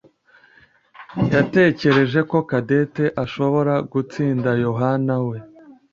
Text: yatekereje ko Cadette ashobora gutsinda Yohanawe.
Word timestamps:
yatekereje 1.33 2.19
ko 2.29 2.37
Cadette 2.49 3.05
ashobora 3.23 3.73
gutsinda 3.91 4.49
Yohanawe. 4.65 5.37